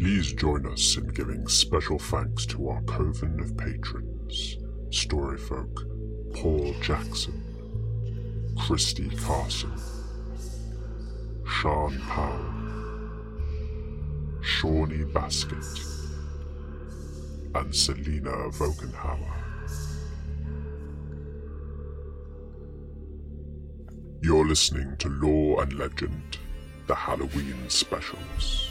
Please 0.00 0.32
join 0.32 0.64
us 0.64 0.96
in 0.96 1.06
giving 1.08 1.46
special 1.46 1.98
thanks 1.98 2.46
to 2.46 2.70
our 2.70 2.80
coven 2.84 3.38
of 3.38 3.54
patrons 3.58 4.56
Storyfolk, 4.88 5.84
Paul 6.34 6.72
Jackson, 6.80 7.44
Christy 8.58 9.10
Carson, 9.10 9.78
Sean 11.46 12.00
Powell, 12.08 12.50
Shawnee 14.40 15.04
Basket, 15.04 15.66
and 17.54 17.76
Selena 17.76 18.48
Vogenhauer. 18.52 19.34
You're 24.22 24.46
listening 24.46 24.96
to 24.96 25.10
Lore 25.10 25.62
and 25.62 25.74
Legend, 25.74 26.38
the 26.86 26.94
Halloween 26.94 27.68
specials. 27.68 28.69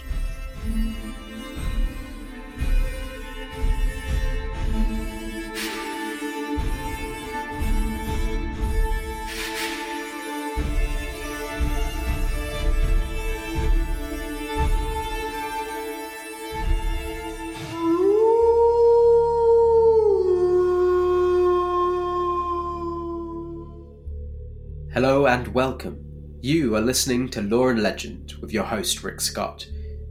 Hello 24.91 25.27
and 25.27 25.48
welcome. 25.54 26.04
You 26.41 26.76
are 26.76 26.82
listening 26.82 27.30
to 27.30 27.41
Lore 27.41 27.71
and 27.71 27.82
Legend 27.82 28.34
with 28.41 28.52
your 28.52 28.65
host 28.65 29.02
Rick 29.02 29.21
Scott, 29.21 29.65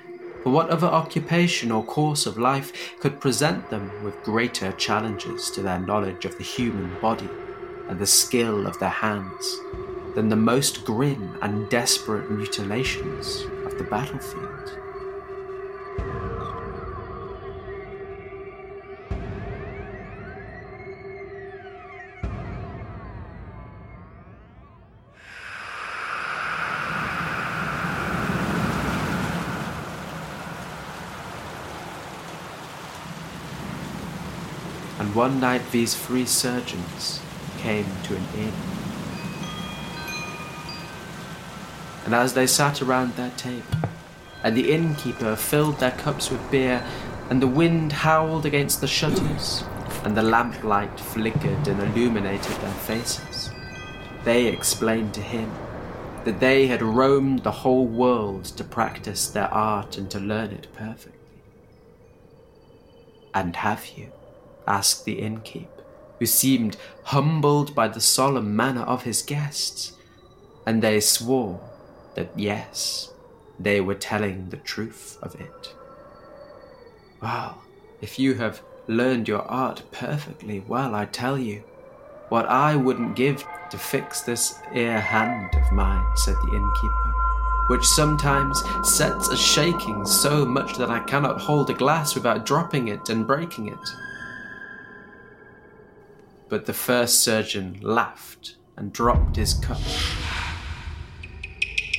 for 0.43 0.51
what 0.51 0.69
other 0.69 0.87
occupation 0.87 1.71
or 1.71 1.83
course 1.83 2.25
of 2.25 2.37
life 2.37 2.97
could 2.99 3.19
present 3.19 3.69
them 3.69 3.91
with 4.03 4.23
greater 4.23 4.71
challenges 4.73 5.49
to 5.51 5.61
their 5.61 5.79
knowledge 5.79 6.25
of 6.25 6.37
the 6.37 6.43
human 6.43 6.99
body 7.01 7.29
and 7.87 7.99
the 7.99 8.07
skill 8.07 8.67
of 8.67 8.79
their 8.79 8.89
hands 8.89 9.59
than 10.15 10.29
the 10.29 10.35
most 10.35 10.85
grim 10.85 11.37
and 11.41 11.69
desperate 11.69 12.29
mutilations 12.29 13.45
of 13.65 13.77
the 13.77 13.83
battlefield? 13.83 14.77
One 35.19 35.41
night 35.41 35.61
these 35.73 35.95
three 35.95 36.25
surgeons 36.25 37.19
came 37.57 37.85
to 38.03 38.15
an 38.15 38.23
inn. 38.37 38.53
And 42.05 42.15
as 42.15 42.35
they 42.35 42.47
sat 42.47 42.81
around 42.81 43.17
their 43.17 43.31
table, 43.31 43.65
and 44.45 44.55
the 44.55 44.71
innkeeper 44.71 45.35
filled 45.35 45.77
their 45.79 45.91
cups 45.91 46.31
with 46.31 46.49
beer, 46.49 46.81
and 47.29 47.41
the 47.41 47.47
wind 47.47 47.91
howled 47.91 48.45
against 48.45 48.79
the 48.79 48.87
shutters, 48.87 49.65
and 50.05 50.15
the 50.15 50.23
lamplight 50.23 50.97
flickered 50.97 51.67
and 51.67 51.81
illuminated 51.81 52.55
their 52.61 52.79
faces, 52.87 53.51
they 54.23 54.47
explained 54.47 55.13
to 55.15 55.21
him 55.21 55.51
that 56.23 56.39
they 56.39 56.67
had 56.67 56.81
roamed 56.81 57.43
the 57.43 57.59
whole 57.63 57.87
world 57.87 58.45
to 58.45 58.63
practice 58.63 59.27
their 59.27 59.53
art 59.53 59.97
and 59.97 60.09
to 60.11 60.19
learn 60.21 60.51
it 60.51 60.67
perfectly. 60.73 61.19
And 63.33 63.57
have 63.57 63.85
you? 63.97 64.13
Asked 64.69 65.03
the 65.03 65.19
innkeep, 65.19 65.67
who 66.19 66.25
seemed 66.25 66.77
humbled 67.05 67.75
by 67.75 67.87
the 67.87 67.99
solemn 67.99 68.55
manner 68.55 68.83
of 68.83 69.03
his 69.03 69.21
guests. 69.21 69.93
And 70.65 70.81
they 70.81 70.99
swore 70.99 71.59
that 72.15 72.29
yes, 72.35 73.11
they 73.59 73.81
were 73.81 73.95
telling 73.95 74.49
the 74.49 74.57
truth 74.57 75.17
of 75.21 75.35
it. 75.35 75.73
Well, 77.21 77.61
if 78.01 78.17
you 78.17 78.35
have 78.35 78.61
learned 78.87 79.27
your 79.27 79.41
art 79.41 79.83
perfectly 79.91 80.61
well, 80.61 80.95
I 80.95 81.05
tell 81.05 81.37
you, 81.37 81.63
what 82.29 82.45
I 82.45 82.75
wouldn't 82.75 83.15
give 83.15 83.45
to 83.71 83.77
fix 83.77 84.21
this 84.21 84.59
ear 84.73 84.99
hand 84.99 85.53
of 85.55 85.71
mine, 85.71 86.05
said 86.15 86.35
the 86.35 86.55
innkeeper, 86.55 87.13
which 87.67 87.85
sometimes 87.85 88.61
sets 88.83 89.29
a 89.29 89.37
shaking 89.37 90.05
so 90.05 90.45
much 90.45 90.77
that 90.77 90.89
I 90.89 90.99
cannot 91.01 91.41
hold 91.41 91.69
a 91.69 91.73
glass 91.73 92.15
without 92.15 92.45
dropping 92.45 92.87
it 92.87 93.09
and 93.09 93.27
breaking 93.27 93.67
it. 93.67 93.79
But 96.49 96.65
the 96.65 96.73
first 96.73 97.19
surgeon 97.19 97.77
laughed 97.79 98.55
and 98.75 98.91
dropped 98.91 99.35
his 99.35 99.53
cup. 99.53 99.79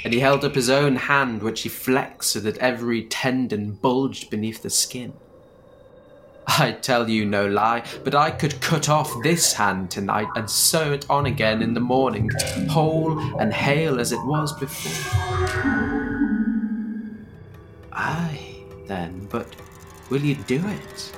And 0.03 0.13
he 0.13 0.19
held 0.19 0.45
up 0.45 0.57
his 0.57 0.69
own 0.69 0.97
hand, 0.97 1.43
which 1.43 1.63
he 1.63 1.69
flexed 1.69 2.33
so 2.33 2.41
that 2.41 2.59
every 2.59 3.05
tendon 3.05 3.73
bulged 3.73 4.29
beneath 4.29 4.63
the 4.63 4.71
skin. 4.71 5.13
I 6.49 6.73
tell 6.73 7.09
you 7.09 7.25
no 7.25 7.47
lie, 7.47 7.85
but 8.03 8.15
I 8.15 8.33
could 8.33 8.61
cut 8.61 8.89
off 8.89 9.15
this 9.23 9.53
hand 9.53 9.91
tonight 9.91 10.27
and 10.35 10.51
sew 10.51 10.93
it 10.93 11.09
on 11.09 11.27
again 11.27 11.63
in 11.63 11.75
the 11.75 11.81
morning, 11.81 12.29
whole 12.69 13.21
and 13.39 13.53
hale 13.53 14.01
as 14.01 14.11
it 14.11 14.25
was 14.25 14.53
before. 14.59 15.21
Aye, 17.93 18.65
then, 18.87 19.29
but 19.31 19.55
will 20.09 20.23
you 20.23 20.35
do 20.35 20.67
it? 20.67 21.17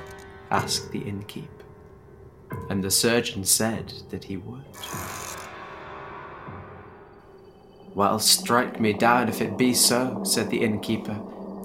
asked 0.50 0.92
the 0.92 1.00
innkeep 1.00 1.61
and 2.68 2.82
the 2.82 2.90
surgeon 2.90 3.44
said 3.44 3.92
that 4.10 4.24
he 4.24 4.36
would. 4.36 4.64
Well, 7.94 8.18
strike 8.18 8.80
me 8.80 8.92
down 8.94 9.28
if 9.28 9.42
it 9.42 9.58
be 9.58 9.74
so, 9.74 10.22
said 10.24 10.50
the 10.50 10.62
innkeeper. 10.62 11.20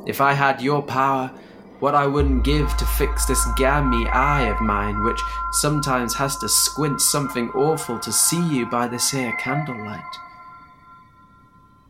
If 0.05 0.19
I 0.19 0.33
had 0.33 0.61
your 0.61 0.81
power, 0.81 1.31
what 1.79 1.95
I 1.95 2.07
wouldn't 2.07 2.43
give 2.43 2.75
to 2.77 2.85
fix 2.85 3.25
this 3.25 3.45
gammy 3.55 4.07
eye 4.07 4.49
of 4.49 4.59
mine, 4.59 5.03
which 5.03 5.21
sometimes 5.51 6.13
has 6.15 6.35
to 6.37 6.49
squint 6.49 6.99
something 7.01 7.49
awful 7.51 7.99
to 7.99 8.11
see 8.11 8.41
you 8.49 8.65
by 8.65 8.87
this 8.87 9.11
here 9.11 9.31
candlelight. 9.39 10.03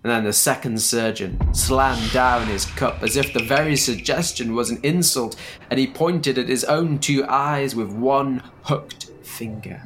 And 0.07 0.15
then 0.15 0.23
the 0.23 0.31
second 0.31 0.81
surgeon 0.81 1.53
slammed 1.53 2.13
down 2.13 2.47
his 2.47 2.65
cup 2.65 3.03
as 3.03 3.17
if 3.17 3.33
the 3.33 3.43
very 3.43 3.75
suggestion 3.75 4.55
was 4.55 4.69
an 4.69 4.79
insult, 4.81 5.35
and 5.69 5.77
he 5.77 5.85
pointed 5.85 6.37
at 6.37 6.47
his 6.47 6.63
own 6.63 6.99
two 6.99 7.25
eyes 7.27 7.75
with 7.75 7.91
one 7.91 8.41
hooked 8.63 9.07
finger. 9.21 9.81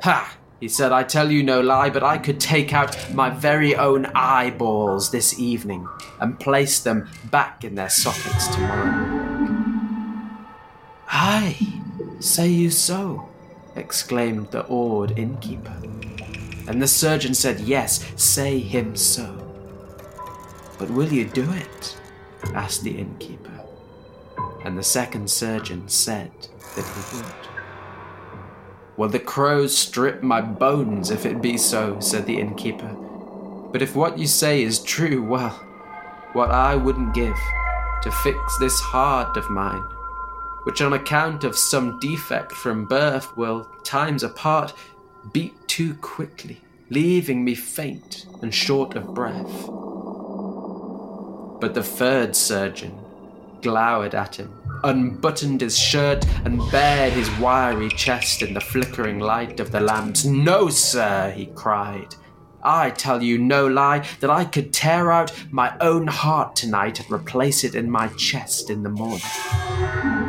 Ha! 0.00 0.38
He 0.60 0.68
said, 0.68 0.92
I 0.92 1.02
tell 1.02 1.30
you 1.30 1.42
no 1.42 1.60
lie, 1.60 1.90
but 1.90 2.02
I 2.02 2.16
could 2.16 2.40
take 2.40 2.72
out 2.72 2.96
my 3.12 3.28
very 3.28 3.76
own 3.76 4.06
eyeballs 4.14 5.10
this 5.10 5.38
evening 5.38 5.86
and 6.20 6.40
place 6.40 6.80
them 6.80 7.10
back 7.30 7.64
in 7.64 7.74
their 7.74 7.90
sockets 7.90 8.48
tomorrow. 8.48 10.40
Aye, 11.08 11.82
say 12.18 12.48
you 12.48 12.70
so? 12.70 13.28
exclaimed 13.76 14.52
the 14.52 14.64
awed 14.68 15.18
innkeeper. 15.18 15.76
And 16.66 16.80
the 16.80 16.88
surgeon 16.88 17.34
said, 17.34 17.60
Yes, 17.60 18.04
say 18.16 18.58
him 18.58 18.96
so. 18.96 19.40
But 20.78 20.90
will 20.90 21.12
you 21.12 21.26
do 21.26 21.50
it? 21.52 21.96
asked 22.54 22.84
the 22.84 22.98
innkeeper. 22.98 23.60
And 24.64 24.76
the 24.78 24.82
second 24.82 25.30
surgeon 25.30 25.88
said 25.88 26.30
that 26.76 26.84
he 26.84 27.16
would. 27.16 27.34
Well, 28.96 29.08
the 29.08 29.18
crows 29.18 29.76
strip 29.76 30.22
my 30.22 30.40
bones 30.40 31.10
if 31.10 31.26
it 31.26 31.42
be 31.42 31.58
so, 31.58 31.98
said 32.00 32.26
the 32.26 32.38
innkeeper. 32.38 32.94
But 33.72 33.82
if 33.82 33.96
what 33.96 34.18
you 34.18 34.26
say 34.26 34.62
is 34.62 34.78
true, 34.78 35.22
well, 35.22 35.50
what 36.32 36.50
I 36.50 36.76
wouldn't 36.76 37.12
give 37.12 37.36
to 38.02 38.10
fix 38.10 38.58
this 38.58 38.78
heart 38.78 39.36
of 39.36 39.50
mine, 39.50 39.82
which 40.62 40.80
on 40.80 40.92
account 40.92 41.42
of 41.42 41.56
some 41.56 41.98
defect 41.98 42.52
from 42.52 42.86
birth 42.86 43.36
will, 43.36 43.64
times 43.82 44.22
apart, 44.22 44.74
beat 45.32 45.63
too 45.74 45.94
quickly, 45.94 46.60
leaving 46.88 47.44
me 47.44 47.52
faint 47.52 48.26
and 48.42 48.54
short 48.54 48.94
of 48.94 49.12
breath. 49.12 49.66
But 51.60 51.74
the 51.74 51.82
third 51.82 52.36
surgeon 52.36 52.96
glowered 53.60 54.14
at 54.14 54.36
him 54.36 54.52
unbuttoned 54.84 55.62
his 55.62 55.76
shirt, 55.76 56.24
and 56.44 56.60
bared 56.70 57.14
his 57.14 57.30
wiry 57.38 57.88
chest 57.88 58.42
in 58.42 58.54
the 58.54 58.60
flickering 58.60 59.18
light 59.18 59.58
of 59.58 59.72
the 59.72 59.80
lamps. 59.80 60.24
No, 60.24 60.68
sir, 60.68 61.32
he 61.34 61.46
cried. 61.46 62.14
I 62.62 62.90
tell 62.90 63.22
you 63.22 63.38
no 63.38 63.66
lie 63.66 64.06
that 64.20 64.30
I 64.30 64.44
could 64.44 64.72
tear 64.72 65.10
out 65.10 65.32
my 65.50 65.76
own 65.80 66.06
heart 66.06 66.54
tonight 66.54 67.00
and 67.00 67.10
replace 67.10 67.64
it 67.64 67.74
in 67.74 67.90
my 67.90 68.08
chest 68.08 68.70
in 68.70 68.82
the 68.82 68.90
morning. 68.90 70.23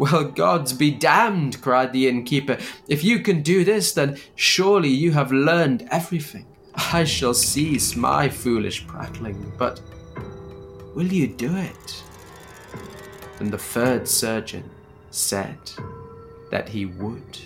Well, 0.00 0.24
gods 0.24 0.72
be 0.72 0.90
damned, 0.90 1.60
cried 1.60 1.92
the 1.92 2.08
innkeeper. 2.08 2.56
If 2.88 3.04
you 3.04 3.18
can 3.20 3.42
do 3.42 3.64
this, 3.64 3.92
then 3.92 4.16
surely 4.34 4.88
you 4.88 5.12
have 5.12 5.30
learned 5.30 5.86
everything. 5.90 6.46
I 6.74 7.04
shall 7.04 7.34
cease 7.34 7.94
my 7.94 8.28
foolish 8.30 8.86
prattling, 8.86 9.52
but 9.58 9.80
will 10.94 11.12
you 11.12 11.26
do 11.26 11.54
it? 11.54 12.02
and 13.40 13.50
the 13.50 13.58
third 13.58 14.06
surgeon 14.06 14.70
said 15.10 15.58
that 16.50 16.68
he 16.68 16.84
would. 16.84 17.38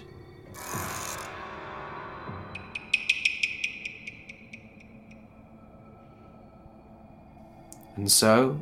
And 7.97 8.11
so, 8.11 8.59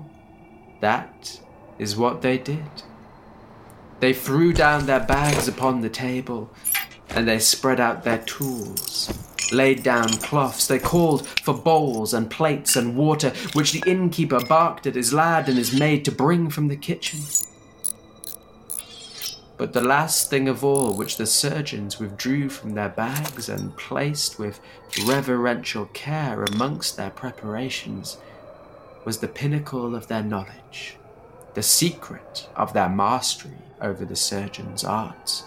that 0.83 1.41
is 1.79 1.97
what 1.97 2.21
they 2.21 2.37
did. 2.37 2.61
They 4.03 4.13
threw 4.13 4.53
down 4.53 4.87
their 4.87 4.99
bags 4.99 5.47
upon 5.47 5.81
the 5.81 5.89
table, 5.89 6.51
and 7.11 7.29
they 7.29 7.39
spread 7.39 7.79
out 7.79 8.03
their 8.03 8.19
tools, 8.19 9.17
laid 9.53 9.85
down 9.85 10.09
cloths. 10.15 10.67
They 10.67 10.81
called 10.81 11.25
for 11.29 11.55
bowls 11.55 12.13
and 12.13 12.29
plates 12.29 12.75
and 12.75 12.97
water, 12.97 13.33
which 13.53 13.71
the 13.71 13.85
innkeeper 13.87 14.41
barked 14.41 14.89
at 14.89 14.97
his 14.97 15.13
lad 15.13 15.49
and 15.49 15.57
his 15.57 15.73
maid 15.73 16.05
to 16.07 16.11
bring 16.11 16.51
from 16.51 16.67
the 16.67 16.75
kitchen. 16.75 17.21
But 19.57 19.73
the 19.73 19.81
last 19.81 20.29
thing 20.29 20.49
of 20.49 20.65
all 20.65 20.97
which 20.97 21.17
the 21.17 21.25
surgeons 21.25 22.01
withdrew 22.01 22.49
from 22.49 22.75
their 22.75 22.89
bags 22.89 23.49
and 23.49 23.77
placed 23.77 24.37
with 24.37 24.59
reverential 25.07 25.87
care 25.93 26.43
amongst 26.43 26.97
their 26.97 27.11
preparations 27.11 28.17
was 29.05 29.19
the 29.19 29.29
pinnacle 29.29 29.95
of 29.95 30.09
their 30.09 30.25
knowledge, 30.25 30.97
the 31.55 31.63
secret 31.63 32.49
of 32.57 32.73
their 32.73 32.89
mastery 32.89 33.53
over 33.81 34.05
the 34.05 34.17
surgeon's 34.17 34.85
arts 34.85 35.45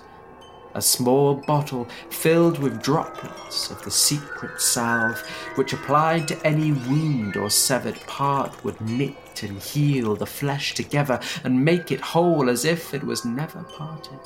a 0.76 0.82
small 0.82 1.36
bottle 1.36 1.88
filled 2.10 2.60
with 2.60 2.84
droplets 2.84 3.72
of 3.72 3.82
the 3.84 3.92
secret 3.92 4.60
salve, 4.62 5.26
which 5.56 5.72
applied 5.72 6.28
to 6.28 6.46
any 6.46 6.74
wound 6.74 7.38
or 7.38 7.50
severed 7.50 8.00
part 8.02 8.64
would 8.64 8.80
knit 8.82 9.42
and 9.42 9.62
heal 9.62 10.16
the 10.16 10.26
flesh 10.26 10.74
together 10.74 11.20
and 11.44 11.64
make 11.64 11.92
it 11.92 12.02
whole 12.02 12.50
as 12.50 12.66
if 12.66 12.94
it 12.94 13.04
was 13.04 13.24
never 13.24 13.64
parted. 13.64 14.20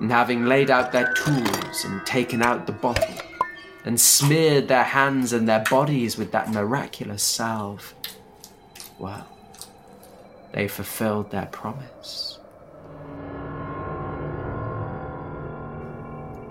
And 0.00 0.10
having 0.10 0.46
laid 0.46 0.70
out 0.70 0.92
their 0.92 1.12
tools 1.14 1.84
and 1.84 2.06
taken 2.06 2.42
out 2.42 2.66
the 2.66 2.72
bottle, 2.72 3.16
and 3.84 4.00
smeared 4.00 4.68
their 4.68 4.84
hands 4.84 5.32
and 5.32 5.48
their 5.48 5.64
bodies 5.68 6.16
with 6.16 6.30
that 6.30 6.52
miraculous 6.52 7.24
salve, 7.24 7.94
well, 8.98 9.26
they 10.52 10.68
fulfilled 10.68 11.30
their 11.30 11.46
promise. 11.46 12.38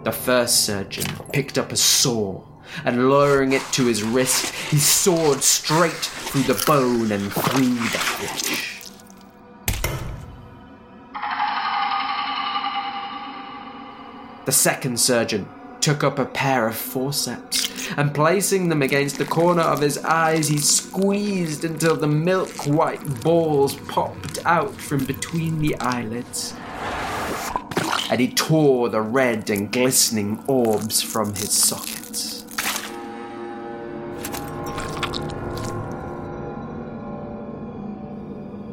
The 0.03 0.11
first 0.11 0.65
surgeon 0.65 1.05
picked 1.33 1.57
up 1.57 1.71
a 1.71 1.75
saw 1.75 2.41
and 2.85 3.09
lowering 3.09 3.53
it 3.53 3.61
to 3.73 3.85
his 3.85 4.03
wrist, 4.03 4.53
he 4.53 4.77
sawed 4.77 5.43
straight 5.43 5.91
through 5.91 6.43
the 6.43 6.63
bone 6.65 7.11
and 7.11 7.31
through 7.31 7.75
the 7.75 7.97
flesh. 7.97 8.73
The 14.45 14.51
second 14.53 14.99
surgeon 14.99 15.47
took 15.81 16.03
up 16.03 16.19
a 16.19 16.25
pair 16.25 16.67
of 16.67 16.75
forceps 16.75 17.66
and 17.95 18.13
placing 18.13 18.69
them 18.69 18.81
against 18.81 19.17
the 19.17 19.25
corner 19.25 19.61
of 19.61 19.81
his 19.81 19.97
eyes, 19.99 20.47
he 20.47 20.57
squeezed 20.57 21.63
until 21.63 21.95
the 21.95 22.07
milk 22.07 22.65
white 22.65 23.23
balls 23.23 23.75
popped 23.75 24.39
out 24.45 24.73
from 24.75 25.05
between 25.05 25.59
the 25.59 25.75
eyelids 25.79 26.53
and 28.09 28.21
he 28.21 28.29
tore 28.29 28.89
the 28.89 29.01
red 29.01 29.49
and 29.49 29.71
glistening 29.71 30.43
orbs 30.47 31.01
from 31.01 31.33
his 31.35 31.51
sockets. 31.51 32.45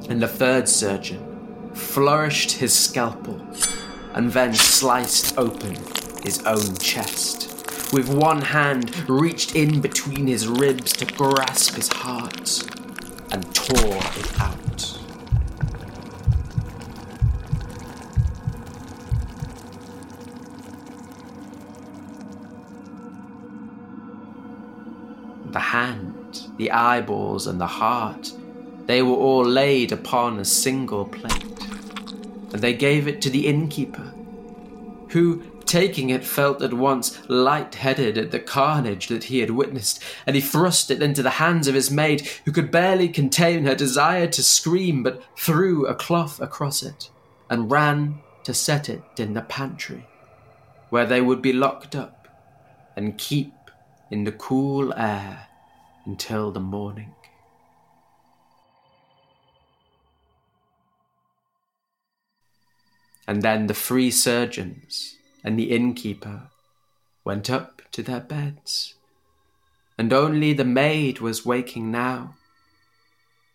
And 0.09 0.23
the 0.23 0.29
third 0.29 0.69
surgeon 0.69 1.73
flourished 1.75 2.53
his 2.53 2.73
scalpel 2.73 3.45
and 4.15 4.31
then 4.31 4.55
sliced 4.55 5.37
open 5.37 5.77
his 6.23 6.41
own 6.47 6.77
chest. 6.77 7.54
With 7.95 8.09
one 8.09 8.41
hand 8.41 9.09
reached 9.09 9.55
in 9.55 9.81
between 9.81 10.27
his 10.27 10.49
ribs 10.49 10.93
to 10.95 11.07
grasp 11.07 11.77
his 11.77 11.87
heart 11.87 12.69
and 13.31 13.55
tore 13.55 13.79
it 13.79 14.41
out. 14.41 14.99
the 25.53 25.61
hand, 25.61 26.49
the 26.57 26.73
eyeballs, 26.73 27.47
and 27.47 27.61
the 27.61 27.67
heart, 27.69 28.33
they 28.87 29.03
were 29.03 29.15
all 29.15 29.45
laid 29.45 29.93
upon 29.93 30.41
a 30.41 30.45
single 30.45 31.05
plate. 31.05 31.61
And 32.53 32.61
they 32.61 32.75
gave 32.75 33.07
it 33.07 33.23
to 33.23 33.31
the 33.31 33.47
innkeeper, 33.47 34.13
who, 35.11 35.45
taking 35.75 36.11
it, 36.11 36.25
felt 36.25 36.63
at 36.63 36.73
once 36.73 37.21
light-headed 37.29 38.17
at 38.17 38.31
the 38.31 38.39
carnage 38.39 39.09
that 39.09 39.25
he 39.25 39.41
had 39.41 39.51
witnessed, 39.51 40.01
and 40.25 40.37
he 40.37 40.41
thrust 40.41 40.89
it 40.89 41.03
into 41.03 41.21
the 41.21 41.31
hands 41.31 41.67
of 41.67 41.75
his 41.75 41.91
maid, 41.91 42.21
who 42.45 42.53
could 42.53 42.71
barely 42.71 43.09
contain 43.09 43.65
her 43.65 43.75
desire 43.75 44.29
to 44.29 44.41
scream, 44.41 45.03
but 45.03 45.21
threw 45.37 45.85
a 45.85 45.95
cloth 45.97 46.41
across 46.41 46.81
it, 46.85 47.11
and 47.51 47.73
ran 47.73 48.21
to 48.45 48.55
set 48.55 48.89
it 48.89 49.03
in 49.19 49.35
the 49.35 49.43
pantry, 49.43 50.07
where 50.91 51.07
they 51.07 51.21
would 51.21 51.43
be 51.43 51.53
locked 51.53 51.97
up 51.97 52.29
and 52.95 53.19
keep 53.19 53.53
in 54.13 54.23
the 54.23 54.31
cool 54.31 54.95
air 54.95 55.49
until 56.07 56.53
the 56.53 56.61
morning. 56.61 57.13
And 63.27 63.43
then 63.43 63.67
the 63.67 63.75
three 63.75 64.13
surgeons 64.13 65.17
and 65.45 65.59
the 65.59 65.71
innkeeper 65.71 66.49
went 67.25 67.51
up 67.51 67.83
to 67.93 68.03
their 68.03 68.21
beds, 68.21 68.95
and 69.99 70.13
only 70.13 70.53
the 70.53 70.65
maid 70.65 71.21
was 71.21 71.47
waking 71.47 71.91
now. 71.91 72.35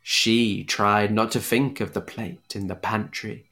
She 0.02 0.64
tried 0.64 1.12
not 1.12 1.32
to 1.32 1.40
think 1.40 1.82
of 1.82 1.94
the 1.94 2.02
plate 2.02 2.56
in 2.56 2.68
the 2.68 2.76
pantry, 2.76 3.46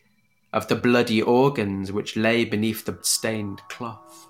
of 0.53 0.67
the 0.67 0.75
bloody 0.75 1.22
organs 1.22 1.91
which 1.91 2.15
lay 2.15 2.46
beneath 2.46 2.86
the 2.86 2.98
stained 3.01 3.62
cloth. 3.67 4.27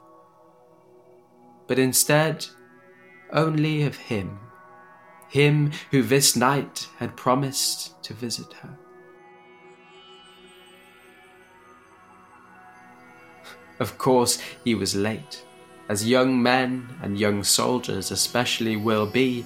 but 1.68 1.78
instead 1.78 2.48
only 3.32 3.84
of 3.84 3.96
him, 3.98 4.40
him 5.30 5.72
who 5.92 6.02
this 6.02 6.36
night 6.36 6.88
had 6.98 7.18
promised 7.18 8.02
to 8.04 8.14
visit 8.14 8.54
her. 8.54 8.78
Of 13.80 13.98
course, 13.98 14.40
he 14.64 14.76
was 14.76 14.96
late, 14.96 15.44
as 15.88 16.08
young 16.08 16.42
men 16.42 16.88
and 17.02 17.20
young 17.20 17.44
soldiers 17.44 18.12
especially 18.12 18.76
will 18.76 19.06
be, 19.06 19.46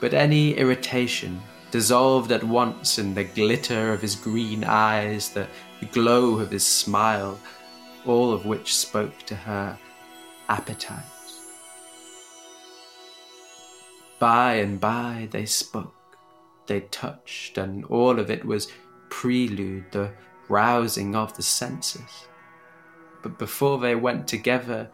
but 0.00 0.14
any 0.14 0.54
irritation 0.54 1.40
dissolved 1.70 2.32
at 2.32 2.42
once 2.42 2.98
in 2.98 3.14
the 3.14 3.24
glitter 3.24 3.92
of 3.92 4.02
his 4.02 4.16
green 4.16 4.64
eyes, 4.64 5.30
the 5.30 5.46
glow 5.92 6.38
of 6.38 6.50
his 6.50 6.66
smile, 6.66 7.38
all 8.06 8.32
of 8.32 8.46
which 8.46 8.76
spoke 8.76 9.18
to 9.26 9.34
her 9.34 9.78
appetite. 10.48 11.04
By 14.18 14.54
and 14.54 14.80
by 14.80 15.28
they 15.30 15.46
spoke, 15.46 15.94
they 16.66 16.80
touched, 16.80 17.56
and 17.58 17.84
all 17.84 18.18
of 18.18 18.30
it 18.30 18.44
was 18.44 18.68
prelude, 19.10 19.92
the 19.92 20.10
rousing 20.48 21.14
of 21.14 21.36
the 21.36 21.42
senses. 21.42 22.27
But 23.28 23.36
before 23.36 23.76
they 23.78 23.94
went 23.94 24.26
together, 24.26 24.88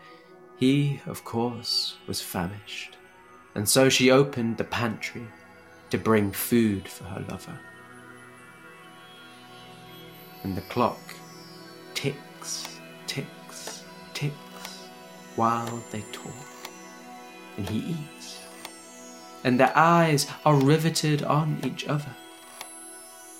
he, 0.56 1.00
of 1.06 1.24
course, 1.24 1.98
was 2.08 2.20
famished, 2.20 2.96
and 3.54 3.68
so 3.68 3.88
she 3.88 4.10
opened 4.10 4.56
the 4.56 4.64
pantry 4.64 5.28
to 5.90 5.98
bring 5.98 6.32
food 6.32 6.88
for 6.88 7.04
her 7.04 7.24
lover. 7.28 7.56
And 10.42 10.56
the 10.56 10.62
clock 10.62 10.98
ticks, 11.94 12.80
ticks, 13.06 13.84
ticks 14.14 14.88
while 15.36 15.80
they 15.92 16.02
talk, 16.10 16.68
and 17.56 17.68
he 17.68 17.94
eats, 17.94 18.40
and 19.44 19.60
their 19.60 19.72
eyes 19.76 20.26
are 20.44 20.56
riveted 20.56 21.22
on 21.22 21.60
each 21.62 21.86
other. 21.86 22.16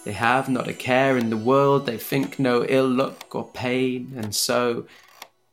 They 0.05 0.13
have 0.13 0.51
not 0.51 0.69
a 0.69 0.75
care 0.75 1.17
in 1.17 1.31
the 1.31 1.37
world, 1.37 1.87
they 1.87 1.97
think 1.97 2.39
no 2.39 2.65
ill 2.69 2.89
luck 2.89 3.35
or 3.35 3.49
pain, 3.49 4.13
and 4.15 4.35
so 4.35 4.87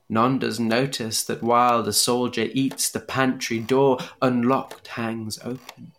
none 0.09 0.39
does 0.39 0.59
notice 0.59 1.23
that 1.23 1.41
while 1.41 1.81
the 1.81 1.93
soldier 1.93 2.49
eats, 2.51 2.89
the 2.89 2.99
pantry 2.99 3.59
door 3.59 3.99
unlocked 4.21 4.89
hangs 4.89 5.39
open. 5.39 5.93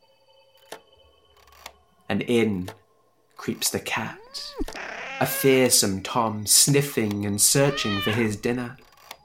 And 2.10 2.20
in 2.22 2.68
creeps 3.38 3.70
the 3.70 3.80
cat, 3.80 4.18
a 5.18 5.24
fearsome 5.24 6.02
Tom, 6.02 6.46
sniffing 6.46 7.24
and 7.24 7.40
searching 7.40 8.02
for 8.02 8.10
his 8.10 8.36
dinner, 8.36 8.76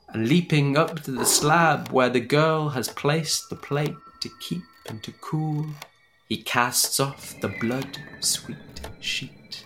and 0.07 0.29
leaping 0.29 0.77
up 0.77 1.01
to 1.01 1.11
the 1.11 1.25
slab 1.25 1.89
where 1.89 2.09
the 2.09 2.21
girl 2.21 2.69
has 2.69 2.87
placed 2.87 3.49
the 3.49 3.57
plate 3.57 3.97
to 4.21 4.29
keep 4.39 4.63
and 4.87 5.03
to 5.03 5.11
cool, 5.19 5.65
he 6.29 6.37
casts 6.37 6.97
off 7.01 7.35
the 7.41 7.49
blood 7.49 7.99
sweet 8.21 8.57
sheet. 8.99 9.65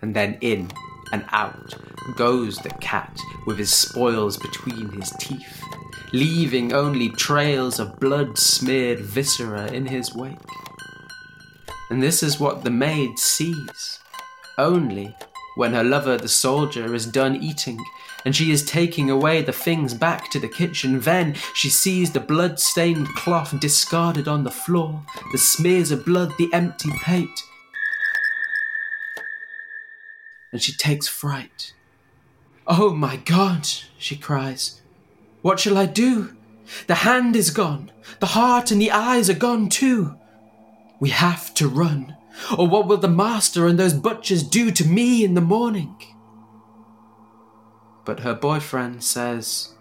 And 0.00 0.14
then 0.14 0.38
in 0.40 0.70
and 1.12 1.24
out 1.30 1.74
goes 2.16 2.58
the 2.58 2.70
cat 2.80 3.16
with 3.46 3.58
his 3.58 3.72
spoils 3.72 4.36
between 4.36 4.90
his 4.90 5.10
teeth, 5.18 5.62
leaving 6.12 6.72
only 6.72 7.10
trails 7.10 7.78
of 7.78 8.00
blood 8.00 8.38
smeared 8.38 9.00
viscera 9.00 9.70
in 9.70 9.86
his 9.86 10.14
wake. 10.14 10.36
And 11.90 12.02
this 12.02 12.22
is 12.22 12.40
what 12.40 12.64
the 12.64 12.70
maid 12.70 13.18
sees 13.18 14.00
only 14.58 15.14
when 15.54 15.74
her 15.74 15.84
lover, 15.84 16.16
the 16.16 16.28
soldier, 16.28 16.94
is 16.94 17.06
done 17.06 17.36
eating 17.36 17.78
and 18.24 18.34
she 18.34 18.50
is 18.50 18.64
taking 18.64 19.10
away 19.10 19.42
the 19.42 19.52
things 19.52 19.94
back 19.94 20.30
to 20.30 20.38
the 20.38 20.48
kitchen. 20.48 21.00
Then 21.00 21.34
she 21.54 21.68
sees 21.68 22.12
the 22.12 22.20
blood 22.20 22.58
stained 22.60 23.08
cloth 23.08 23.58
discarded 23.60 24.28
on 24.28 24.44
the 24.44 24.50
floor, 24.50 25.02
the 25.32 25.38
smears 25.38 25.90
of 25.90 26.04
blood, 26.04 26.32
the 26.38 26.48
empty 26.52 26.90
plate 27.04 27.44
and 30.52 30.62
she 30.62 30.72
takes 30.72 31.08
fright. 31.08 31.74
Oh 32.66 32.94
my 32.94 33.16
God, 33.16 33.66
she 33.98 34.16
cries. 34.16 34.80
What 35.40 35.58
shall 35.58 35.76
I 35.76 35.86
do? 35.86 36.36
The 36.86 36.96
hand 36.96 37.34
is 37.34 37.50
gone, 37.50 37.90
the 38.20 38.26
heart 38.26 38.70
and 38.70 38.80
the 38.80 38.92
eyes 38.92 39.28
are 39.28 39.34
gone 39.34 39.68
too. 39.68 40.16
We 41.00 41.10
have 41.10 41.52
to 41.54 41.68
run, 41.68 42.16
or 42.56 42.68
what 42.68 42.86
will 42.86 42.98
the 42.98 43.08
master 43.08 43.66
and 43.66 43.78
those 43.78 43.94
butchers 43.94 44.42
do 44.42 44.70
to 44.70 44.86
me 44.86 45.24
in 45.24 45.34
the 45.34 45.40
morning? 45.40 45.96
But 48.04 48.20
her 48.20 48.34
boyfriend 48.34 49.02
says, 49.02 49.74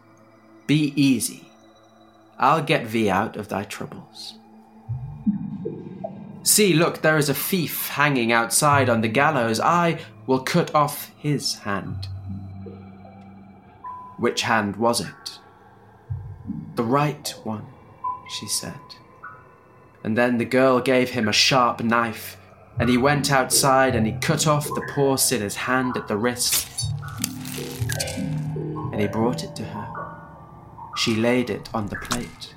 Be 0.68 0.94
easy. 0.96 1.46
I'll 2.40 2.64
get 2.64 2.90
thee 2.90 3.10
out 3.10 3.38
of 3.38 3.50
thy 3.50 3.64
troubles. 3.64 4.36
See, 6.44 6.74
look, 6.74 7.02
there 7.02 7.18
is 7.18 7.30
a 7.30 7.36
thief 7.36 7.90
hanging 7.90 8.32
outside 8.32 8.90
on 8.90 9.02
the 9.02 9.08
gallows. 9.08 9.60
I 9.60 10.00
will 10.32 10.40
cut 10.40 10.74
off 10.74 11.12
his 11.18 11.56
hand. 11.56 12.08
Which 14.18 14.44
hand 14.44 14.78
was 14.78 15.02
it? 15.02 15.40
The 16.76 16.86
right 16.86 17.28
one, 17.44 17.66
she 18.30 18.48
said. 18.48 18.80
And 20.06 20.18
then 20.18 20.38
the 20.38 20.46
girl 20.46 20.80
gave 20.80 21.10
him 21.10 21.28
a 21.28 21.34
sharp 21.34 21.84
knife, 21.84 22.38
and 22.80 22.90
he 22.90 22.96
went 22.96 23.30
outside 23.30 23.94
and 23.94 24.08
he 24.08 24.14
cut 24.22 24.48
off 24.48 24.68
the 24.68 24.88
poor 24.92 25.18
sinner's 25.18 25.58
hand 25.58 25.98
at 25.98 26.08
the 26.08 26.16
wrist. 26.16 26.86
And 28.18 29.02
he 29.02 29.08
brought 29.08 29.44
it 29.44 29.54
to 29.58 29.66
her. 29.66 29.88
She 30.96 31.14
laid 31.14 31.50
it 31.50 31.68
on 31.74 31.88
the 31.88 31.98
plate. 31.98 32.56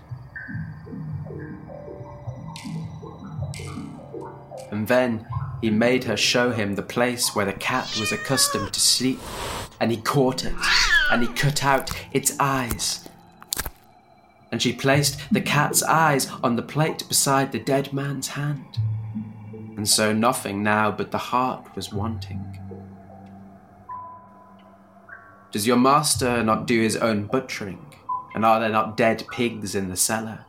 And 4.70 4.86
then 4.86 5.26
he 5.64 5.70
made 5.70 6.04
her 6.04 6.16
show 6.16 6.52
him 6.52 6.74
the 6.74 6.82
place 6.82 7.34
where 7.34 7.46
the 7.46 7.52
cat 7.54 7.96
was 7.98 8.12
accustomed 8.12 8.70
to 8.70 8.80
sleep, 8.80 9.18
and 9.80 9.90
he 9.90 9.96
caught 9.96 10.44
it, 10.44 10.52
and 11.10 11.22
he 11.22 11.28
cut 11.32 11.64
out 11.64 11.90
its 12.12 12.38
eyes. 12.38 13.08
And 14.52 14.60
she 14.60 14.74
placed 14.74 15.18
the 15.32 15.40
cat's 15.40 15.82
eyes 15.82 16.30
on 16.42 16.56
the 16.56 16.62
plate 16.62 17.08
beside 17.08 17.50
the 17.50 17.58
dead 17.58 17.94
man's 17.94 18.28
hand. 18.28 18.76
And 19.78 19.88
so 19.88 20.12
nothing 20.12 20.62
now 20.62 20.90
but 20.90 21.12
the 21.12 21.16
heart 21.32 21.74
was 21.74 21.90
wanting. 21.90 22.44
Does 25.50 25.66
your 25.66 25.78
master 25.78 26.42
not 26.42 26.66
do 26.66 26.78
his 26.82 26.96
own 26.96 27.24
butchering? 27.24 27.94
And 28.34 28.44
are 28.44 28.60
there 28.60 28.68
not 28.68 28.98
dead 28.98 29.24
pigs 29.32 29.74
in 29.74 29.88
the 29.88 29.96
cellar? 29.96 30.44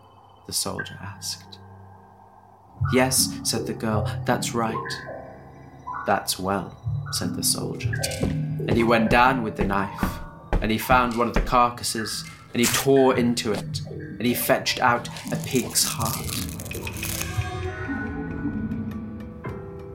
The 0.45 0.51
soldier 0.51 0.99
asked. 1.01 1.54
Yes, 2.93 3.39
said 3.43 3.65
the 3.65 3.73
girl, 3.73 4.09
that's 4.25 4.53
right. 4.53 4.75
That's 6.05 6.37
well, 6.37 6.77
said 7.11 7.35
the 7.35 7.43
soldier. 7.43 7.93
And 8.21 8.75
he 8.75 8.83
went 8.83 9.09
down 9.09 9.43
with 9.43 9.55
the 9.55 9.65
knife, 9.65 10.19
and 10.61 10.71
he 10.71 10.77
found 10.77 11.17
one 11.17 11.27
of 11.27 11.33
the 11.33 11.41
carcasses, 11.41 12.23
and 12.53 12.59
he 12.59 12.65
tore 12.67 13.17
into 13.17 13.51
it, 13.51 13.81
and 13.87 14.21
he 14.21 14.33
fetched 14.33 14.79
out 14.79 15.07
a 15.31 15.35
pig's 15.45 15.83
heart. 15.83 16.45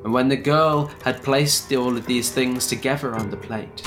And 0.03 0.13
when 0.13 0.29
the 0.29 0.37
girl 0.37 0.91
had 1.05 1.23
placed 1.23 1.73
all 1.73 1.97
of 1.97 2.07
these 2.07 2.33
things 2.33 2.67
together 2.67 3.15
on 3.15 3.31
the 3.31 3.37
plate, 3.37 3.83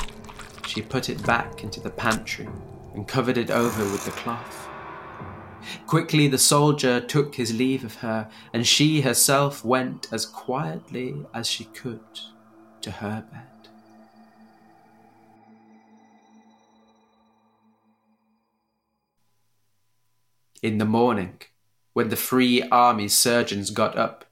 she 0.65 0.81
put 0.81 1.09
it 1.09 1.21
back 1.25 1.63
into 1.63 1.81
the 1.81 1.89
pantry 1.89 2.47
and 2.93 3.07
covered 3.07 3.37
it 3.37 3.51
over 3.51 3.83
with 3.83 4.05
the 4.05 4.11
cloth. 4.11 4.62
Quickly 5.87 6.27
the 6.27 6.37
soldier 6.37 6.99
took 6.99 7.35
his 7.35 7.53
leave 7.53 7.83
of 7.83 7.95
her, 7.95 8.29
and 8.53 8.65
she 8.65 9.01
herself 9.01 9.63
went 9.63 10.07
as 10.11 10.25
quietly 10.25 11.25
as 11.33 11.47
she 11.47 11.65
could 11.65 12.01
to 12.81 12.91
her 12.91 13.25
bed. 13.31 13.69
In 20.61 20.77
the 20.77 20.85
morning, 20.85 21.41
when 21.91 22.09
the 22.09 22.15
Free 22.15 22.63
Army 22.69 23.07
surgeons 23.07 23.69
got 23.69 23.97
up, 23.97 24.25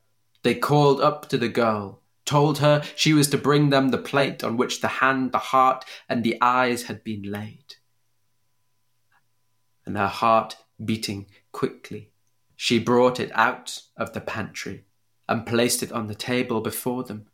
they 0.44 0.56
called 0.56 1.02
up 1.02 1.28
to 1.30 1.38
the 1.38 1.50
girl, 1.50 2.00
told 2.26 2.60
her 2.60 2.82
she 2.96 3.14
was 3.14 3.28
to 3.30 3.38
bring 3.38 3.70
them 3.70 3.90
the 3.90 3.98
plate 3.98 4.44
on 4.44 4.58
which 4.58 4.82
the 4.82 4.88
hand, 4.88 5.32
the 5.32 5.38
heart, 5.38 5.86
and 6.08 6.24
the 6.24 6.38
eyes 6.42 6.84
had 6.84 7.04
been 7.04 7.24
laid. 7.24 7.76
And 9.86 9.98
her 9.98 10.08
heart 10.08 10.58
beating 10.86 11.28
quickly. 11.52 12.12
She 12.56 12.80
brought 12.80 13.20
it 13.20 13.32
out 13.34 13.82
of 13.98 14.14
the 14.14 14.22
pantry 14.22 14.86
and 15.28 15.46
placed 15.46 15.82
it 15.82 15.92
on 15.92 16.08
the 16.08 16.16
table 16.16 16.62
before 16.62 17.04
them. 17.04 17.28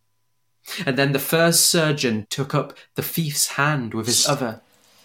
And 0.86 0.98
then 0.98 1.12
the 1.14 1.20
first 1.20 1.66
surgeon 1.66 2.28
took 2.30 2.54
up 2.54 2.78
the 2.96 3.02
thief's 3.02 3.50
hand 3.50 3.94
with 3.94 4.08
his 4.08 4.28
other, 4.28 4.62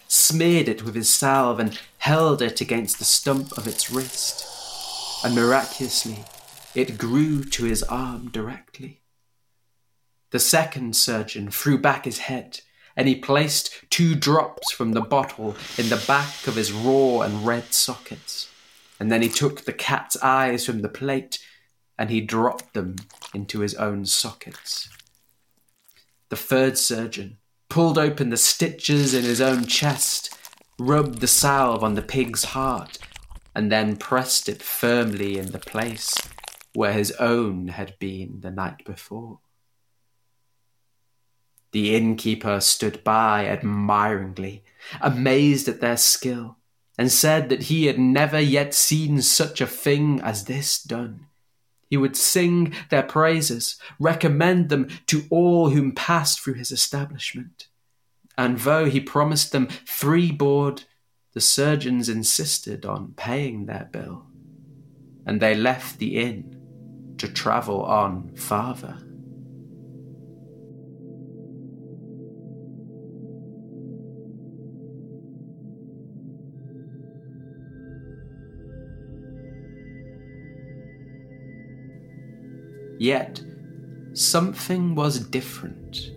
smeared 0.07 0.67
it 0.67 0.83
with 0.83 0.95
his 0.95 1.09
salve, 1.09 1.59
and 1.59 1.79
held 1.99 2.41
it 2.41 2.61
against 2.61 2.99
the 2.99 3.05
stump 3.05 3.57
of 3.57 3.67
its 3.67 3.89
wrist. 3.89 4.45
And 5.25 5.35
miraculously, 5.35 6.25
it 6.75 6.97
grew 6.97 7.43
to 7.45 7.65
his 7.65 7.83
arm 7.83 8.29
directly. 8.29 9.01
The 10.31 10.39
second 10.39 10.95
surgeon 10.95 11.51
threw 11.51 11.77
back 11.77 12.05
his 12.05 12.19
head 12.19 12.61
and 12.95 13.07
he 13.07 13.15
placed 13.15 13.83
two 13.89 14.15
drops 14.15 14.71
from 14.71 14.91
the 14.91 15.01
bottle 15.01 15.55
in 15.77 15.89
the 15.89 16.03
back 16.07 16.47
of 16.47 16.55
his 16.55 16.71
raw 16.71 17.21
and 17.21 17.45
red 17.45 17.73
sockets. 17.73 18.49
And 18.99 19.11
then 19.11 19.21
he 19.21 19.29
took 19.29 19.65
the 19.65 19.73
cat's 19.73 20.15
eyes 20.21 20.65
from 20.65 20.81
the 20.81 20.89
plate 20.89 21.39
and 21.97 22.09
he 22.09 22.21
dropped 22.21 22.73
them 22.73 22.95
into 23.33 23.59
his 23.59 23.75
own 23.75 24.05
sockets. 24.05 24.89
The 26.29 26.35
third 26.35 26.77
surgeon 26.77 27.37
pulled 27.69 27.97
open 27.97 28.29
the 28.29 28.37
stitches 28.37 29.13
in 29.13 29.23
his 29.23 29.41
own 29.41 29.65
chest, 29.65 30.37
rubbed 30.79 31.19
the 31.19 31.27
salve 31.27 31.83
on 31.83 31.95
the 31.95 32.01
pig's 32.01 32.43
heart, 32.45 32.97
and 33.55 33.71
then 33.71 33.97
pressed 33.97 34.47
it 34.47 34.61
firmly 34.61 35.37
in 35.37 35.51
the 35.51 35.59
place 35.59 36.15
where 36.73 36.93
his 36.93 37.11
own 37.13 37.67
had 37.69 37.97
been 37.99 38.41
the 38.41 38.51
night 38.51 38.83
before. 38.85 39.39
The 41.73 41.95
innkeeper 41.95 42.61
stood 42.61 43.03
by 43.03 43.47
admiringly, 43.47 44.63
amazed 45.01 45.67
at 45.67 45.81
their 45.81 45.97
skill, 45.97 46.57
and 46.99 47.11
said 47.11 47.49
that 47.49 47.63
he 47.63 47.87
had 47.87 47.97
never 47.97 48.39
yet 48.39 48.75
seen 48.75 49.23
such 49.23 49.59
a 49.59 49.65
thing 49.65 50.21
as 50.21 50.45
this 50.45 50.81
done. 50.81 51.25
He 51.89 51.97
would 51.97 52.15
sing 52.15 52.75
their 52.91 53.01
praises, 53.01 53.77
recommend 53.99 54.69
them 54.69 54.87
to 55.07 55.23
all 55.31 55.71
whom 55.71 55.93
passed 55.93 56.39
through 56.39 56.55
his 56.55 56.71
establishment. 56.71 57.67
And 58.37 58.59
though 58.59 58.85
he 58.85 58.99
promised 58.99 59.51
them 59.51 59.67
free 59.67 60.31
board, 60.31 60.83
the 61.33 61.41
surgeons 61.41 62.07
insisted 62.07 62.85
on 62.85 63.13
paying 63.17 63.65
their 63.65 63.89
bill, 63.91 64.27
and 65.25 65.41
they 65.41 65.55
left 65.55 65.97
the 65.97 66.17
inn 66.19 67.15
to 67.17 67.27
travel 67.27 67.83
on 67.83 68.35
farther. 68.35 68.99
Yet, 83.03 83.41
something 84.13 84.95
was 84.95 85.19
different 85.19 86.11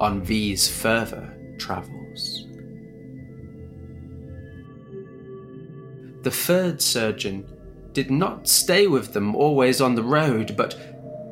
on 0.00 0.22
V's 0.22 0.66
further 0.66 1.36
travels. 1.58 2.46
The 6.22 6.30
third 6.30 6.80
surgeon 6.80 7.44
did 7.92 8.10
not 8.10 8.48
stay 8.48 8.86
with 8.86 9.12
them 9.12 9.36
always 9.36 9.82
on 9.82 9.94
the 9.94 10.02
road, 10.02 10.56
but 10.56 10.72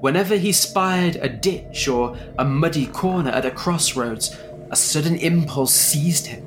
whenever 0.02 0.36
he 0.36 0.52
spied 0.52 1.16
a 1.16 1.30
ditch 1.30 1.88
or 1.88 2.18
a 2.38 2.44
muddy 2.44 2.84
corner 2.84 3.30
at 3.30 3.46
a 3.46 3.50
crossroads, 3.50 4.36
a 4.70 4.76
sudden 4.76 5.16
impulse 5.16 5.72
seized 5.72 6.26
him, 6.26 6.44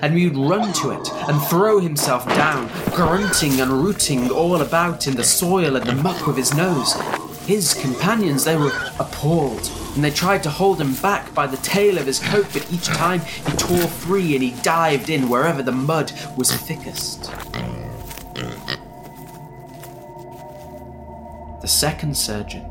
and 0.00 0.16
he 0.16 0.28
would 0.28 0.38
run 0.38 0.72
to 0.74 0.90
it 0.90 1.12
and 1.28 1.42
throw 1.48 1.80
himself 1.80 2.24
down, 2.28 2.70
grunting 2.94 3.60
and 3.60 3.72
rooting 3.72 4.30
all 4.30 4.62
about 4.62 5.08
in 5.08 5.16
the 5.16 5.24
soil 5.24 5.74
and 5.74 5.84
the 5.84 5.96
muck 5.96 6.24
with 6.24 6.36
his 6.36 6.54
nose. 6.54 6.94
His 7.46 7.74
companions, 7.74 8.44
they 8.44 8.56
were 8.56 8.72
appalled, 8.98 9.70
and 9.94 10.02
they 10.02 10.10
tried 10.10 10.42
to 10.42 10.50
hold 10.50 10.80
him 10.80 10.94
back 10.96 11.32
by 11.32 11.46
the 11.46 11.56
tail 11.58 11.96
of 11.96 12.06
his 12.06 12.18
coat, 12.18 12.46
but 12.52 12.70
each 12.72 12.86
time 12.86 13.20
he 13.20 13.52
tore 13.52 13.86
free 13.86 14.34
and 14.34 14.42
he 14.42 14.50
dived 14.62 15.10
in 15.10 15.28
wherever 15.28 15.62
the 15.62 15.70
mud 15.70 16.12
was 16.36 16.52
thickest. 16.52 17.30
The 21.60 21.68
second 21.68 22.16
surgeon 22.16 22.64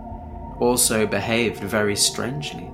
also 0.60 1.08
behaved 1.08 1.62
very 1.62 1.96
strangely, 1.96 2.70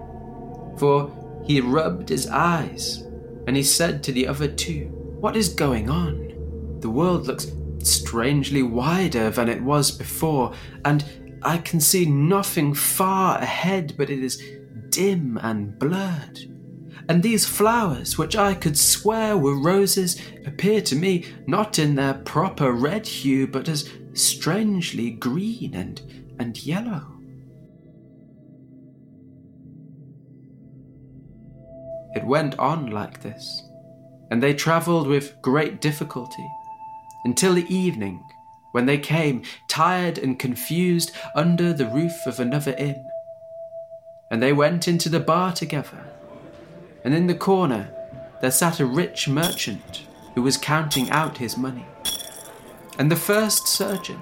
for 0.77 1.11
he 1.45 1.61
rubbed 1.61 2.09
his 2.09 2.27
eyes 2.27 3.03
and 3.45 3.55
he 3.55 3.63
said 3.63 4.03
to 4.03 4.11
the 4.11 4.27
other 4.27 4.47
two, 4.47 4.85
What 5.19 5.35
is 5.35 5.49
going 5.49 5.89
on? 5.89 6.79
The 6.79 6.89
world 6.89 7.27
looks 7.27 7.51
strangely 7.83 8.63
wider 8.63 9.29
than 9.29 9.49
it 9.49 9.61
was 9.61 9.91
before, 9.91 10.53
and 10.85 11.03
I 11.43 11.57
can 11.57 11.79
see 11.79 12.05
nothing 12.05 12.73
far 12.73 13.37
ahead, 13.39 13.95
but 13.97 14.09
it 14.09 14.19
is 14.19 14.41
dim 14.89 15.37
and 15.41 15.77
blurred. 15.77 16.39
And 17.09 17.23
these 17.23 17.47
flowers, 17.47 18.17
which 18.17 18.35
I 18.35 18.53
could 18.53 18.77
swear 18.77 19.35
were 19.37 19.59
roses, 19.59 20.21
appear 20.45 20.81
to 20.81 20.95
me 20.95 21.25
not 21.47 21.79
in 21.79 21.95
their 21.95 22.13
proper 22.13 22.71
red 22.71 23.07
hue, 23.07 23.47
but 23.47 23.67
as 23.67 23.89
strangely 24.13 25.09
green 25.11 25.73
and, 25.73 26.01
and 26.39 26.63
yellow. 26.63 27.07
It 32.13 32.25
went 32.25 32.59
on 32.59 32.91
like 32.91 33.21
this, 33.21 33.63
and 34.29 34.43
they 34.43 34.53
travelled 34.53 35.07
with 35.07 35.41
great 35.41 35.81
difficulty 35.81 36.47
until 37.23 37.53
the 37.53 37.73
evening, 37.73 38.21
when 38.71 38.85
they 38.85 38.97
came, 38.97 39.43
tired 39.67 40.17
and 40.17 40.39
confused, 40.39 41.11
under 41.35 41.73
the 41.73 41.87
roof 41.87 42.25
of 42.25 42.39
another 42.39 42.73
inn. 42.77 43.05
And 44.29 44.41
they 44.41 44.53
went 44.53 44.87
into 44.87 45.09
the 45.09 45.19
bar 45.19 45.51
together, 45.51 46.05
and 47.03 47.13
in 47.13 47.27
the 47.27 47.35
corner 47.35 47.93
there 48.41 48.51
sat 48.51 48.79
a 48.79 48.85
rich 48.85 49.27
merchant 49.27 50.03
who 50.35 50.41
was 50.41 50.57
counting 50.57 51.09
out 51.09 51.37
his 51.37 51.57
money. 51.57 51.85
And 52.97 53.11
the 53.11 53.15
first 53.15 53.67
surgeon, 53.67 54.19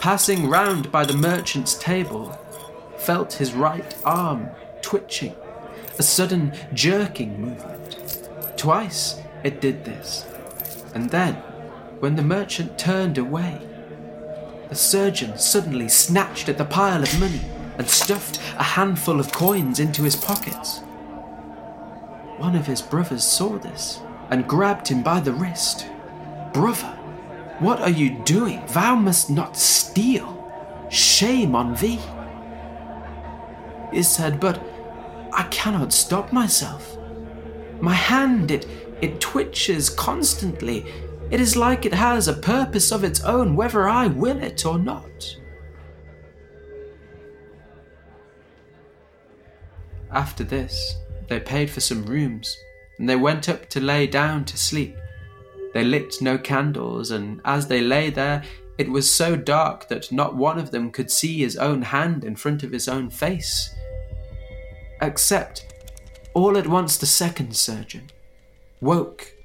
passing 0.00 0.48
round 0.48 0.92
by 0.92 1.04
the 1.04 1.16
merchant's 1.16 1.74
table, 1.78 2.38
felt 2.98 3.34
his 3.34 3.54
right 3.54 3.96
arm 4.04 4.48
twitching, 4.82 5.34
a 5.98 6.02
sudden 6.02 6.52
jerking 6.74 7.40
movement. 7.40 7.96
Twice 8.56 9.20
it 9.42 9.60
did 9.60 9.84
this, 9.84 10.26
and 10.94 11.10
then, 11.10 11.34
when 12.00 12.16
the 12.16 12.22
merchant 12.22 12.78
turned 12.78 13.18
away, 13.18 13.60
the 14.68 14.74
surgeon 14.74 15.38
suddenly 15.38 15.88
snatched 15.88 16.48
at 16.48 16.58
the 16.58 16.64
pile 16.64 17.02
of 17.02 17.20
money 17.20 17.40
and 17.78 17.88
stuffed 17.88 18.40
a 18.58 18.62
handful 18.62 19.20
of 19.20 19.32
coins 19.32 19.78
into 19.78 20.02
his 20.02 20.16
pockets. 20.16 20.80
One 22.38 22.56
of 22.56 22.66
his 22.66 22.82
brothers 22.82 23.24
saw 23.24 23.58
this 23.58 24.00
and 24.30 24.48
grabbed 24.48 24.88
him 24.88 25.02
by 25.02 25.20
the 25.20 25.32
wrist. 25.32 25.86
Brother, 26.52 26.92
what 27.58 27.80
are 27.80 27.90
you 27.90 28.22
doing? 28.24 28.62
Thou 28.68 28.96
must 28.96 29.30
not 29.30 29.56
steal. 29.56 30.34
Shame 30.90 31.54
on 31.54 31.74
thee. 31.76 32.00
He 33.92 34.02
said, 34.02 34.40
But 34.40 34.62
I 35.32 35.44
cannot 35.44 35.92
stop 35.92 36.32
myself. 36.32 36.98
My 37.80 37.94
hand, 37.94 38.50
it, 38.50 38.66
it 39.00 39.20
twitches 39.20 39.90
constantly. 39.90 40.86
It 41.28 41.40
is 41.40 41.56
like 41.56 41.84
it 41.84 41.94
has 41.94 42.28
a 42.28 42.34
purpose 42.34 42.92
of 42.92 43.02
its 43.02 43.22
own, 43.24 43.56
whether 43.56 43.88
I 43.88 44.06
will 44.06 44.40
it 44.42 44.64
or 44.64 44.78
not. 44.78 45.36
After 50.12 50.44
this, 50.44 50.94
they 51.28 51.40
paid 51.40 51.68
for 51.68 51.80
some 51.80 52.06
rooms, 52.06 52.56
and 52.98 53.08
they 53.08 53.16
went 53.16 53.48
up 53.48 53.68
to 53.70 53.80
lay 53.80 54.06
down 54.06 54.44
to 54.46 54.56
sleep. 54.56 54.96
They 55.74 55.84
lit 55.84 56.22
no 56.22 56.38
candles, 56.38 57.10
and 57.10 57.40
as 57.44 57.66
they 57.66 57.80
lay 57.80 58.10
there, 58.10 58.44
it 58.78 58.88
was 58.88 59.10
so 59.10 59.34
dark 59.34 59.88
that 59.88 60.12
not 60.12 60.36
one 60.36 60.58
of 60.58 60.70
them 60.70 60.92
could 60.92 61.10
see 61.10 61.38
his 61.38 61.56
own 61.56 61.82
hand 61.82 62.22
in 62.22 62.36
front 62.36 62.62
of 62.62 62.70
his 62.70 62.86
own 62.86 63.10
face. 63.10 63.74
Except, 65.02 65.74
all 66.34 66.56
at 66.56 66.68
once, 66.68 66.96
the 66.96 67.06
second 67.06 67.56
surgeon 67.56 68.10
woke 68.80 69.35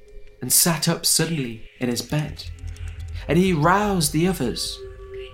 and 0.42 0.52
sat 0.52 0.88
up 0.88 1.06
suddenly 1.06 1.70
in 1.80 1.90
his 1.90 2.02
bed. 2.02 2.46
And 3.28 3.38
he 3.38 3.54
roused 3.54 4.12
the 4.12 4.28
others. 4.28 4.78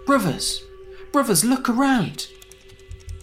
Brothers, 0.06 0.64
brothers, 1.12 1.44
look 1.44 1.70
around. 1.70 2.28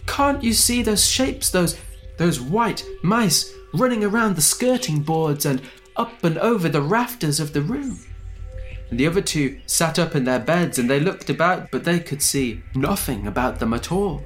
Can't 0.07 0.43
you 0.43 0.53
see 0.53 0.81
those 0.81 1.07
shapes, 1.07 1.49
those, 1.49 1.77
those 2.17 2.41
white 2.41 2.83
mice 3.03 3.53
running 3.73 4.03
around 4.03 4.35
the 4.35 4.41
skirting 4.41 5.01
boards 5.01 5.45
and 5.45 5.61
up 5.95 6.23
and 6.23 6.37
over 6.37 6.67
the 6.67 6.81
rafters 6.81 7.39
of 7.39 7.53
the 7.53 7.61
room. 7.61 7.99
And 8.89 8.99
the 8.99 9.07
other 9.07 9.21
two 9.21 9.59
sat 9.65 9.97
up 9.97 10.15
in 10.15 10.25
their 10.25 10.39
beds 10.39 10.77
and 10.77 10.89
they 10.89 10.99
looked 10.99 11.29
about, 11.29 11.71
but 11.71 11.83
they 11.83 11.99
could 11.99 12.21
see 12.21 12.63
nothing 12.75 13.27
about 13.27 13.59
them 13.59 13.73
at 13.73 13.91
all. 13.91 14.23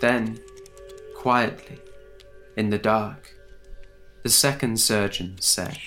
Then, 0.00 0.40
quietly, 1.14 1.78
in 2.56 2.70
the 2.70 2.78
dark, 2.78 3.34
the 4.24 4.30
second 4.30 4.80
surgeon 4.80 5.36
said, 5.38 5.78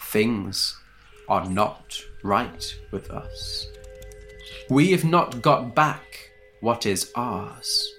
Things 0.00 0.80
are 1.28 1.44
not 1.50 2.00
right 2.22 2.74
with 2.92 3.10
us. 3.10 3.66
We 4.70 4.92
have 4.92 5.04
not 5.04 5.42
got 5.42 5.74
back 5.74 6.30
what 6.60 6.86
is 6.86 7.10
ours. 7.16 7.92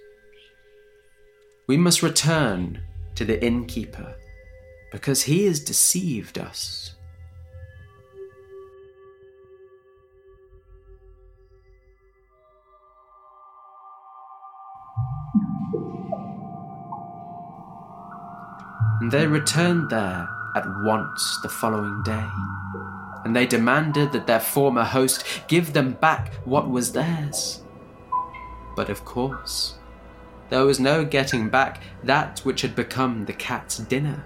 We 1.68 1.76
must 1.76 2.02
return 2.02 2.80
to 3.16 3.26
the 3.26 3.44
innkeeper 3.44 4.16
because 4.94 5.24
he 5.24 5.46
has 5.46 5.60
deceived 5.60 6.40
us. 6.40 6.95
And 19.00 19.12
they 19.12 19.28
returned 19.28 19.90
there 19.90 20.30
at 20.56 20.66
once 20.84 21.40
the 21.42 21.50
following 21.50 22.02
day. 22.04 22.28
And 23.26 23.36
they 23.36 23.46
demanded 23.46 24.12
that 24.12 24.28
their 24.28 24.40
former 24.40 24.84
host 24.84 25.26
give 25.48 25.74
them 25.74 25.94
back 25.94 26.34
what 26.46 26.70
was 26.70 26.92
theirs. 26.92 27.62
But 28.76 28.90
of 28.90 29.04
course, 29.04 29.76
there 30.50 30.66
was 30.66 30.80
no 30.80 31.04
getting 31.04 31.50
back 31.50 31.82
that 32.04 32.40
which 32.42 32.62
had 32.62 32.76
become 32.76 33.26
the 33.26 33.34
cat's 33.34 33.78
dinner. 33.78 34.24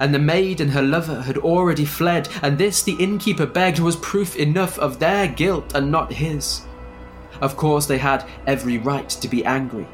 And 0.00 0.14
the 0.14 0.18
maid 0.18 0.60
and 0.60 0.70
her 0.70 0.82
lover 0.82 1.22
had 1.22 1.38
already 1.38 1.84
fled, 1.84 2.28
and 2.42 2.58
this 2.58 2.82
the 2.82 2.94
innkeeper 2.94 3.46
begged 3.46 3.78
was 3.78 3.96
proof 3.96 4.36
enough 4.36 4.78
of 4.78 4.98
their 4.98 5.28
guilt 5.28 5.74
and 5.74 5.90
not 5.90 6.12
his. 6.12 6.62
Of 7.40 7.56
course, 7.56 7.86
they 7.86 7.98
had 7.98 8.24
every 8.46 8.78
right 8.78 9.08
to 9.08 9.28
be 9.28 9.44
angry, 9.44 9.86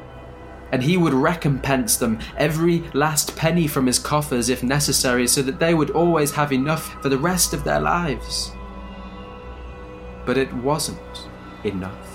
and 0.73 0.81
he 0.81 0.97
would 0.97 1.13
recompense 1.13 1.97
them 1.97 2.17
every 2.35 2.79
last 2.95 3.35
penny 3.35 3.67
from 3.67 3.85
his 3.85 3.99
coffers 3.99 4.49
if 4.49 4.63
necessary, 4.63 5.27
so 5.27 5.43
that 5.43 5.59
they 5.59 5.75
would 5.75 5.91
always 5.91 6.31
have 6.31 6.51
enough 6.51 6.99
for 6.99 7.09
the 7.09 7.17
rest 7.17 7.53
of 7.53 7.63
their 7.63 7.79
lives. 7.79 8.51
But 10.25 10.35
it 10.35 10.51
wasn't 10.51 11.27
enough. 11.63 12.09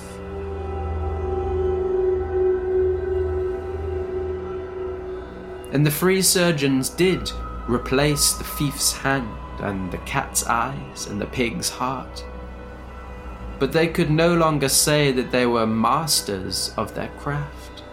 And 5.73 5.87
the 5.87 5.93
free 5.93 6.21
surgeons 6.21 6.89
did 6.89 7.31
replace 7.69 8.33
the 8.33 8.43
thief's 8.43 8.93
hand 8.93 9.29
and 9.61 9.93
the 9.93 9.99
cat's 9.99 10.45
eyes 10.49 11.07
and 11.07 11.21
the 11.21 11.27
pig's 11.27 11.71
heart. 11.71 12.25
But 13.61 13.71
they 13.71 13.87
could 13.87 14.11
no 14.11 14.35
longer 14.35 14.69
say 14.69 15.13
that 15.13 15.31
they 15.31 15.47
were 15.47 15.65
masters 15.65 16.75
of 16.77 16.97
their 16.97 17.13
craft, 17.19 17.85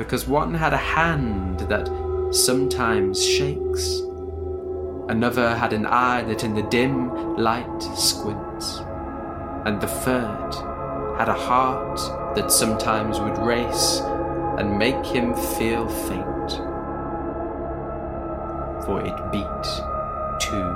because 0.00 0.26
one 0.26 0.54
had 0.54 0.72
a 0.72 0.78
hand 0.78 1.60
that 1.68 1.86
sometimes 2.32 3.22
shakes, 3.22 4.00
another 5.10 5.54
had 5.54 5.74
an 5.74 5.84
eye 5.84 6.22
that 6.22 6.42
in 6.42 6.54
the 6.54 6.62
dim 6.62 7.36
light 7.36 7.82
squints, 7.98 8.78
and 9.66 9.78
the 9.78 9.86
third 9.86 10.54
had 11.18 11.28
a 11.28 11.34
heart 11.34 12.00
that 12.34 12.50
sometimes 12.50 13.20
would 13.20 13.36
race 13.36 14.00
and 14.58 14.78
make 14.78 15.04
him 15.04 15.34
feel 15.34 15.86
faint 15.86 16.50
for 18.86 19.02
it 19.04 19.20
beat 19.30 19.64
too 20.40 20.74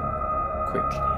quickly. 0.69 1.14